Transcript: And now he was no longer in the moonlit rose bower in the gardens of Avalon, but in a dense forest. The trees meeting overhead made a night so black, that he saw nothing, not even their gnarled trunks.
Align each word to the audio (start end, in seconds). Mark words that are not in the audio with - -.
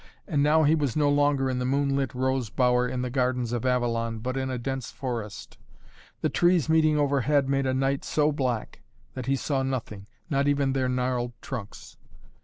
And 0.27 0.41
now 0.41 0.63
he 0.63 0.73
was 0.73 0.95
no 0.95 1.11
longer 1.11 1.47
in 1.47 1.59
the 1.59 1.63
moonlit 1.63 2.15
rose 2.15 2.49
bower 2.49 2.89
in 2.89 3.03
the 3.03 3.11
gardens 3.11 3.51
of 3.53 3.67
Avalon, 3.67 4.17
but 4.17 4.35
in 4.35 4.49
a 4.49 4.57
dense 4.57 4.89
forest. 4.89 5.59
The 6.21 6.27
trees 6.29 6.67
meeting 6.67 6.97
overhead 6.97 7.47
made 7.47 7.67
a 7.67 7.73
night 7.75 8.03
so 8.03 8.31
black, 8.31 8.81
that 9.13 9.27
he 9.27 9.35
saw 9.35 9.61
nothing, 9.61 10.07
not 10.27 10.47
even 10.47 10.73
their 10.73 10.89
gnarled 10.89 11.33
trunks. 11.39 11.97